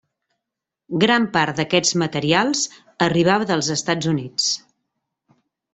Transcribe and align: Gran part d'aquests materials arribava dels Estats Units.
Gran 1.03 1.27
part 1.35 1.59
d'aquests 1.61 1.93
materials 2.03 2.65
arribava 3.09 3.49
dels 3.53 3.73
Estats 3.79 4.13
Units. 4.17 4.53